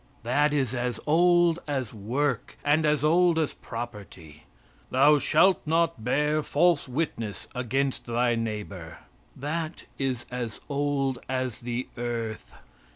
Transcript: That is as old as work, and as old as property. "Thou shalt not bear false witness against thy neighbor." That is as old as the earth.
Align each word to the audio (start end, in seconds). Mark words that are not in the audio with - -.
That 0.23 0.51
is 0.51 0.73
as 0.73 0.99
old 1.05 1.59
as 1.67 1.93
work, 1.93 2.57
and 2.65 2.87
as 2.87 3.03
old 3.05 3.37
as 3.37 3.53
property. 3.53 4.45
"Thou 4.89 5.19
shalt 5.19 5.61
not 5.63 6.03
bear 6.03 6.41
false 6.41 6.87
witness 6.87 7.47
against 7.53 8.07
thy 8.07 8.33
neighbor." 8.33 8.97
That 9.35 9.85
is 9.99 10.25
as 10.31 10.59
old 10.67 11.19
as 11.29 11.59
the 11.59 11.87
earth. 11.97 12.51